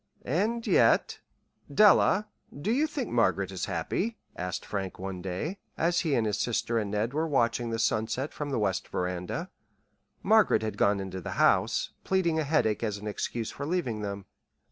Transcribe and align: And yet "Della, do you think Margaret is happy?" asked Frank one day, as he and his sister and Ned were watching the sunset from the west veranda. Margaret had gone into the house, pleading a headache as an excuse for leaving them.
And 0.25 0.65
yet 0.65 1.19
"Della, 1.71 2.27
do 2.59 2.71
you 2.71 2.87
think 2.87 3.09
Margaret 3.09 3.51
is 3.51 3.65
happy?" 3.65 4.17
asked 4.35 4.65
Frank 4.65 4.97
one 4.97 5.21
day, 5.21 5.59
as 5.77 5.99
he 5.99 6.15
and 6.15 6.25
his 6.25 6.39
sister 6.39 6.79
and 6.79 6.89
Ned 6.89 7.13
were 7.13 7.27
watching 7.27 7.69
the 7.69 7.77
sunset 7.77 8.33
from 8.33 8.49
the 8.49 8.57
west 8.57 8.87
veranda. 8.87 9.51
Margaret 10.23 10.63
had 10.63 10.75
gone 10.75 10.99
into 10.99 11.21
the 11.21 11.33
house, 11.37 11.91
pleading 12.03 12.39
a 12.39 12.43
headache 12.43 12.81
as 12.81 12.97
an 12.97 13.05
excuse 13.05 13.51
for 13.51 13.67
leaving 13.67 14.01
them. 14.01 14.25